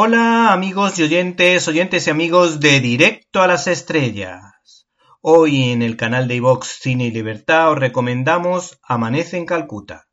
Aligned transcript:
Hola 0.00 0.52
amigos 0.52 0.96
y 1.00 1.02
oyentes, 1.02 1.66
oyentes 1.66 2.06
y 2.06 2.10
amigos 2.10 2.60
de 2.60 2.78
Directo 2.78 3.42
a 3.42 3.48
las 3.48 3.66
Estrellas. 3.66 4.86
Hoy 5.20 5.72
en 5.72 5.82
el 5.82 5.96
canal 5.96 6.28
de 6.28 6.36
iVox 6.36 6.68
Cine 6.80 7.06
y 7.06 7.10
Libertad 7.10 7.72
os 7.72 7.80
recomendamos 7.80 8.78
Amanece 8.84 9.38
en 9.38 9.44
Calcuta. 9.44 10.06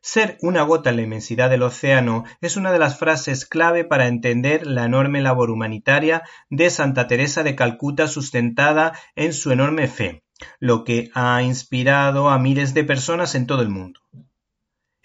Ser 0.00 0.38
una 0.40 0.62
gota 0.62 0.88
en 0.88 0.96
la 0.96 1.02
inmensidad 1.02 1.50
del 1.50 1.64
océano 1.64 2.24
es 2.40 2.56
una 2.56 2.72
de 2.72 2.78
las 2.78 2.98
frases 2.98 3.44
clave 3.44 3.84
para 3.84 4.06
entender 4.06 4.66
la 4.66 4.86
enorme 4.86 5.20
labor 5.20 5.50
humanitaria 5.50 6.22
de 6.48 6.70
Santa 6.70 7.06
Teresa 7.06 7.42
de 7.42 7.54
Calcuta 7.54 8.08
sustentada 8.08 8.98
en 9.14 9.34
su 9.34 9.52
enorme 9.52 9.88
fe, 9.88 10.24
lo 10.58 10.84
que 10.84 11.10
ha 11.12 11.42
inspirado 11.42 12.30
a 12.30 12.38
miles 12.38 12.72
de 12.72 12.84
personas 12.84 13.34
en 13.34 13.46
todo 13.46 13.60
el 13.60 13.68
mundo. 13.68 14.00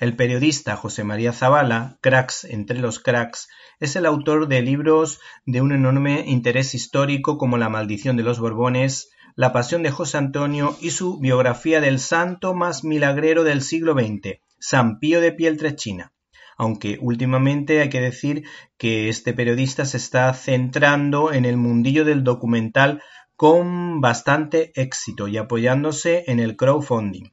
El 0.03 0.17
periodista 0.17 0.75
José 0.75 1.05
María 1.05 1.31
Zavala, 1.31 1.97
Cracks 2.01 2.43
entre 2.43 2.77
los 2.77 2.99
cracks, 2.99 3.47
es 3.79 3.95
el 3.95 4.05
autor 4.05 4.49
de 4.49 4.61
libros 4.61 5.21
de 5.45 5.61
un 5.61 5.71
enorme 5.71 6.25
interés 6.27 6.75
histórico 6.75 7.37
como 7.37 7.57
La 7.57 7.69
maldición 7.69 8.17
de 8.17 8.23
los 8.23 8.37
Borbones, 8.37 9.11
La 9.37 9.53
pasión 9.53 9.81
de 9.81 9.91
José 9.91 10.17
Antonio 10.17 10.75
y 10.81 10.89
su 10.89 11.21
biografía 11.21 11.79
del 11.79 12.01
santo 12.01 12.53
más 12.53 12.83
milagrero 12.83 13.45
del 13.45 13.61
siglo 13.61 13.93
XX, 13.93 14.41
San 14.59 14.99
Pío 14.99 15.21
de 15.21 15.31
Pieltrechina. 15.31 16.11
Aunque 16.57 16.97
últimamente 16.99 17.79
hay 17.79 17.87
que 17.87 18.01
decir 18.01 18.43
que 18.77 19.07
este 19.07 19.31
periodista 19.31 19.85
se 19.85 19.95
está 19.95 20.33
centrando 20.33 21.31
en 21.31 21.45
el 21.45 21.55
mundillo 21.55 22.03
del 22.03 22.25
documental 22.25 23.01
con 23.37 24.01
bastante 24.01 24.73
éxito 24.75 25.29
y 25.29 25.37
apoyándose 25.37 26.25
en 26.27 26.41
el 26.41 26.57
crowdfunding. 26.57 27.29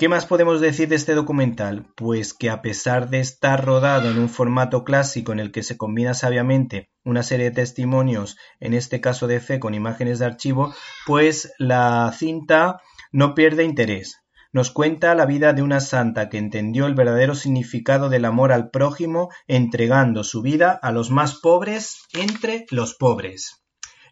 ¿Qué 0.00 0.08
más 0.08 0.24
podemos 0.24 0.62
decir 0.62 0.88
de 0.88 0.96
este 0.96 1.14
documental? 1.14 1.84
Pues 1.94 2.32
que 2.32 2.48
a 2.48 2.62
pesar 2.62 3.10
de 3.10 3.20
estar 3.20 3.62
rodado 3.62 4.10
en 4.10 4.18
un 4.18 4.30
formato 4.30 4.82
clásico 4.82 5.32
en 5.32 5.40
el 5.40 5.52
que 5.52 5.62
se 5.62 5.76
combina 5.76 6.14
sabiamente 6.14 6.88
una 7.04 7.22
serie 7.22 7.50
de 7.50 7.56
testimonios, 7.56 8.38
en 8.60 8.72
este 8.72 9.02
caso 9.02 9.26
de 9.26 9.40
fe 9.40 9.60
con 9.60 9.74
imágenes 9.74 10.18
de 10.18 10.24
archivo, 10.24 10.72
pues 11.04 11.52
la 11.58 12.10
cinta 12.16 12.80
no 13.12 13.34
pierde 13.34 13.64
interés. 13.64 14.16
Nos 14.54 14.70
cuenta 14.70 15.14
la 15.14 15.26
vida 15.26 15.52
de 15.52 15.60
una 15.60 15.80
santa 15.80 16.30
que 16.30 16.38
entendió 16.38 16.86
el 16.86 16.94
verdadero 16.94 17.34
significado 17.34 18.08
del 18.08 18.24
amor 18.24 18.52
al 18.52 18.70
prójimo 18.70 19.28
entregando 19.48 20.24
su 20.24 20.40
vida 20.40 20.80
a 20.80 20.92
los 20.92 21.10
más 21.10 21.34
pobres 21.34 22.06
entre 22.14 22.64
los 22.70 22.94
pobres. 22.94 23.60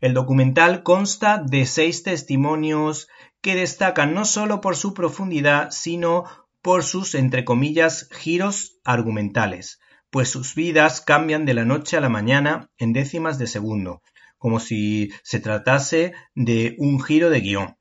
El 0.00 0.14
documental 0.14 0.82
consta 0.82 1.42
de 1.44 1.66
seis 1.66 2.02
testimonios 2.02 3.08
que 3.40 3.54
destacan 3.54 4.14
no 4.14 4.24
solo 4.24 4.60
por 4.60 4.76
su 4.76 4.94
profundidad, 4.94 5.70
sino 5.70 6.24
por 6.62 6.84
sus, 6.84 7.14
entre 7.14 7.44
comillas, 7.44 8.08
giros 8.12 8.78
argumentales, 8.84 9.80
pues 10.10 10.28
sus 10.28 10.54
vidas 10.54 11.00
cambian 11.00 11.44
de 11.44 11.54
la 11.54 11.64
noche 11.64 11.96
a 11.96 12.00
la 12.00 12.08
mañana 12.08 12.70
en 12.78 12.92
décimas 12.92 13.38
de 13.38 13.46
segundo, 13.46 14.02
como 14.38 14.60
si 14.60 15.10
se 15.22 15.40
tratase 15.40 16.12
de 16.34 16.76
un 16.78 17.02
giro 17.02 17.30
de 17.30 17.40
guion. 17.40 17.76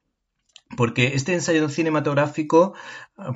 Porque 0.75 1.13
este 1.15 1.33
ensayo 1.33 1.69
cinematográfico, 1.69 2.73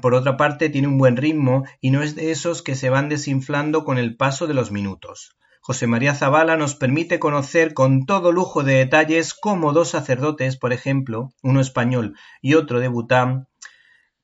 por 0.02 0.16
otra 0.16 0.38
parte, 0.38 0.70
tiene 0.70 0.88
un 0.88 0.98
buen 0.98 1.16
ritmo 1.16 1.64
y 1.80 1.92
no 1.92 2.04
es 2.04 2.16
de 2.16 2.32
esos 2.32 2.62
que 2.62 2.76
se 2.76 2.90
van 2.90 3.10
desinflando 3.10 3.86
con 3.86 3.98
el 3.98 4.18
paso 4.18 4.48
de 4.48 4.54
los 4.54 4.72
minutos. 4.72 5.38
José 5.64 5.86
María 5.86 6.16
Zavala 6.16 6.58
nos 6.58 6.74
permite 6.74 7.20
conocer 7.20 7.76
con 7.76 8.08
todo 8.08 8.32
lujo 8.32 8.64
de 8.64 8.78
detalles 8.78 9.36
cómo 9.36 9.74
dos 9.74 9.90
sacerdotes, 9.90 10.58
por 10.58 10.74
ejemplo, 10.74 11.30
uno 11.44 11.62
español 11.62 12.16
y 12.42 12.56
otro 12.56 12.80
de 12.80 12.88
Bután, 12.88 13.48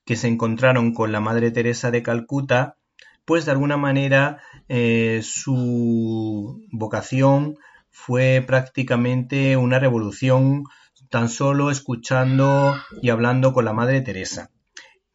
que 0.04 0.16
se 0.16 0.28
encontraron 0.28 0.96
con 0.96 1.12
la 1.12 1.20
Madre 1.20 1.52
Teresa 1.52 1.92
de 1.92 2.02
Calcuta, 2.02 2.78
pues 3.24 3.46
de 3.46 3.52
alguna 3.52 3.78
manera 3.78 4.42
eh, 4.68 5.22
su 5.24 6.66
vocación 6.72 7.58
fue 7.92 8.44
prácticamente 8.46 9.58
una 9.58 9.78
revolución 9.78 10.64
tan 11.12 11.30
solo 11.30 11.70
escuchando 11.70 12.74
y 13.00 13.12
hablando 13.12 13.54
con 13.54 13.66
la 13.66 13.74
Madre 13.74 14.02
Teresa. 14.02 14.50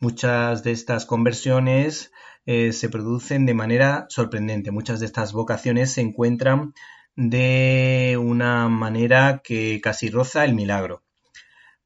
Muchas 0.03 0.65
de 0.65 0.73
estas 0.73 1.07
conversiones 1.07 2.11
eh, 2.45 2.73
se 2.73 2.89
producen 2.89 3.47
de 3.47 3.55
manera 3.55 4.07
sorprendente. 4.09 4.73
Muchas 4.73 4.99
de 4.99 5.07
estas 5.07 5.33
vocaciones 5.33 5.93
se 5.93 6.01
encuentran 6.01 6.75
de 7.15 8.19
una 8.21 8.69
manera 8.69 9.43
que 9.45 9.81
casi 9.81 10.11
roza 10.11 10.45
el 10.45 10.55
milagro. 10.55 11.05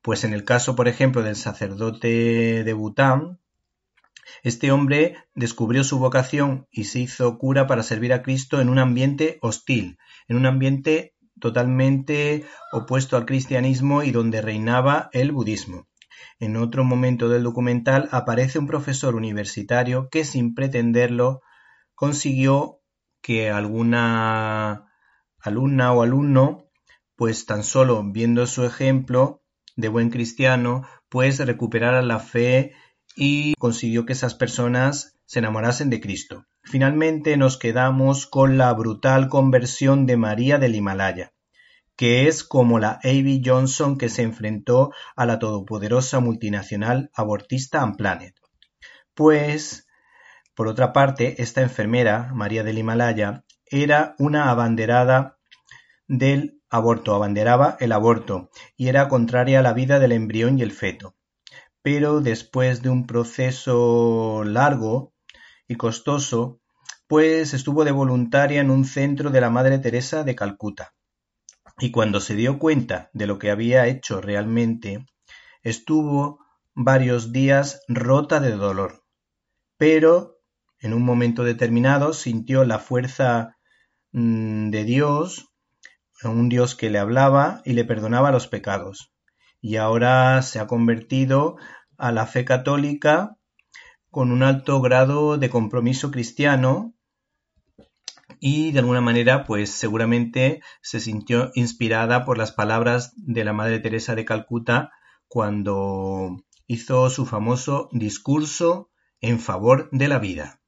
Pues 0.00 0.24
en 0.24 0.32
el 0.32 0.44
caso, 0.44 0.74
por 0.74 0.88
ejemplo, 0.88 1.22
del 1.22 1.36
sacerdote 1.36 2.64
de 2.64 2.72
Bután, 2.72 3.38
este 4.42 4.72
hombre 4.72 5.18
descubrió 5.34 5.84
su 5.84 5.98
vocación 5.98 6.66
y 6.70 6.84
se 6.84 7.00
hizo 7.00 7.36
cura 7.36 7.66
para 7.66 7.82
servir 7.82 8.14
a 8.14 8.22
Cristo 8.22 8.62
en 8.62 8.70
un 8.70 8.78
ambiente 8.78 9.36
hostil, 9.42 9.98
en 10.26 10.38
un 10.38 10.46
ambiente 10.46 11.14
totalmente 11.38 12.46
opuesto 12.72 13.18
al 13.18 13.26
cristianismo 13.26 14.02
y 14.02 14.10
donde 14.10 14.40
reinaba 14.40 15.10
el 15.12 15.32
budismo. 15.32 15.86
En 16.38 16.56
otro 16.56 16.84
momento 16.84 17.28
del 17.28 17.42
documental 17.42 18.08
aparece 18.12 18.58
un 18.58 18.66
profesor 18.66 19.14
universitario 19.14 20.08
que 20.10 20.24
sin 20.24 20.54
pretenderlo 20.54 21.40
consiguió 21.94 22.80
que 23.22 23.50
alguna 23.50 24.86
alumna 25.40 25.92
o 25.92 26.02
alumno, 26.02 26.68
pues 27.16 27.46
tan 27.46 27.62
solo 27.62 28.02
viendo 28.04 28.46
su 28.46 28.64
ejemplo 28.64 29.42
de 29.76 29.88
buen 29.88 30.10
cristiano, 30.10 30.86
pues 31.08 31.38
recuperara 31.38 32.02
la 32.02 32.18
fe 32.18 32.74
y 33.16 33.54
consiguió 33.54 34.06
que 34.06 34.12
esas 34.12 34.34
personas 34.34 35.18
se 35.24 35.38
enamorasen 35.38 35.90
de 35.90 36.00
Cristo. 36.00 36.46
Finalmente 36.62 37.36
nos 37.36 37.58
quedamos 37.58 38.26
con 38.26 38.58
la 38.58 38.72
brutal 38.72 39.28
conversión 39.28 40.06
de 40.06 40.16
María 40.16 40.58
del 40.58 40.74
Himalaya 40.74 41.32
que 41.96 42.28
es 42.28 42.44
como 42.44 42.78
la 42.78 43.00
Abby 43.02 43.42
Johnson 43.44 43.96
que 43.96 44.10
se 44.10 44.22
enfrentó 44.22 44.92
a 45.16 45.24
la 45.24 45.38
todopoderosa 45.38 46.20
multinacional 46.20 47.10
abortista 47.14 47.82
Unplanet. 47.82 48.34
Pues, 49.14 49.86
por 50.54 50.68
otra 50.68 50.92
parte, 50.92 51.42
esta 51.42 51.62
enfermera, 51.62 52.30
María 52.34 52.62
del 52.64 52.78
Himalaya, 52.78 53.44
era 53.64 54.14
una 54.18 54.50
abanderada 54.50 55.38
del 56.06 56.60
aborto, 56.68 57.14
abanderaba 57.14 57.78
el 57.80 57.92
aborto 57.92 58.50
y 58.76 58.88
era 58.88 59.08
contraria 59.08 59.60
a 59.60 59.62
la 59.62 59.72
vida 59.72 59.98
del 59.98 60.12
embrión 60.12 60.58
y 60.58 60.62
el 60.62 60.72
feto. 60.72 61.16
Pero 61.80 62.20
después 62.20 62.82
de 62.82 62.90
un 62.90 63.06
proceso 63.06 64.44
largo 64.44 65.14
y 65.66 65.76
costoso, 65.76 66.60
pues 67.06 67.54
estuvo 67.54 67.84
de 67.84 67.92
voluntaria 67.92 68.60
en 68.60 68.70
un 68.70 68.84
centro 68.84 69.30
de 69.30 69.40
la 69.40 69.50
Madre 69.50 69.78
Teresa 69.78 70.24
de 70.24 70.34
Calcuta 70.34 70.95
y 71.78 71.90
cuando 71.90 72.20
se 72.20 72.34
dio 72.34 72.58
cuenta 72.58 73.10
de 73.12 73.26
lo 73.26 73.38
que 73.38 73.50
había 73.50 73.86
hecho 73.86 74.20
realmente, 74.20 75.06
estuvo 75.62 76.40
varios 76.74 77.32
días 77.32 77.82
rota 77.88 78.40
de 78.40 78.52
dolor. 78.52 79.04
Pero 79.76 80.38
en 80.80 80.94
un 80.94 81.02
momento 81.02 81.44
determinado 81.44 82.12
sintió 82.12 82.64
la 82.64 82.78
fuerza 82.78 83.56
mm, 84.12 84.70
de 84.70 84.84
Dios, 84.84 85.52
un 86.24 86.48
Dios 86.48 86.74
que 86.74 86.90
le 86.90 86.98
hablaba 86.98 87.60
y 87.64 87.74
le 87.74 87.84
perdonaba 87.84 88.32
los 88.32 88.48
pecados. 88.48 89.12
Y 89.60 89.76
ahora 89.76 90.40
se 90.42 90.58
ha 90.58 90.66
convertido 90.66 91.56
a 91.98 92.12
la 92.12 92.26
fe 92.26 92.44
católica 92.44 93.36
con 94.10 94.32
un 94.32 94.42
alto 94.42 94.80
grado 94.80 95.36
de 95.36 95.50
compromiso 95.50 96.10
cristiano 96.10 96.95
y 98.40 98.72
de 98.72 98.80
alguna 98.80 99.00
manera 99.00 99.44
pues 99.44 99.70
seguramente 99.70 100.60
se 100.82 101.00
sintió 101.00 101.50
inspirada 101.54 102.24
por 102.24 102.38
las 102.38 102.52
palabras 102.52 103.12
de 103.16 103.44
la 103.44 103.52
Madre 103.52 103.78
Teresa 103.78 104.14
de 104.14 104.24
Calcuta 104.24 104.90
cuando 105.28 106.36
hizo 106.66 107.10
su 107.10 107.26
famoso 107.26 107.88
discurso 107.92 108.90
en 109.20 109.38
favor 109.38 109.88
de 109.92 110.08
la 110.08 110.18
vida. 110.18 110.60